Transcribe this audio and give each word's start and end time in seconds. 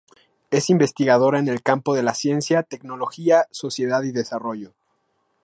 Es 0.49 0.71
investigadora 0.71 1.37
en 1.37 1.47
el 1.47 1.61
campo 1.61 1.93
de 1.93 2.01
la 2.01 2.15
Ciencia, 2.15 2.63
Tecnología, 2.63 3.45
Sociedad 3.51 4.01
y 4.01 4.11
Desarrollo. 4.11 4.73